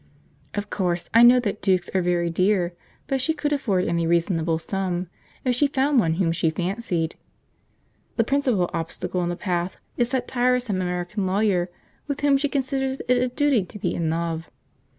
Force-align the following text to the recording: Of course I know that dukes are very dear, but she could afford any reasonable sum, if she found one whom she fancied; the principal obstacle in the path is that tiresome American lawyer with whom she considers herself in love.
Of 0.55 0.71
course 0.71 1.11
I 1.13 1.21
know 1.21 1.39
that 1.41 1.61
dukes 1.61 1.91
are 1.93 2.01
very 2.01 2.31
dear, 2.31 2.73
but 3.05 3.21
she 3.21 3.35
could 3.35 3.53
afford 3.53 3.85
any 3.85 4.07
reasonable 4.07 4.57
sum, 4.57 5.09
if 5.45 5.53
she 5.53 5.67
found 5.67 5.99
one 5.99 6.15
whom 6.15 6.31
she 6.31 6.49
fancied; 6.49 7.17
the 8.15 8.23
principal 8.23 8.71
obstacle 8.73 9.21
in 9.21 9.29
the 9.29 9.35
path 9.35 9.77
is 9.97 10.09
that 10.09 10.27
tiresome 10.27 10.81
American 10.81 11.27
lawyer 11.27 11.69
with 12.07 12.21
whom 12.21 12.35
she 12.37 12.49
considers 12.49 12.99
herself 13.07 13.83
in 13.85 14.09
love. 14.09 14.49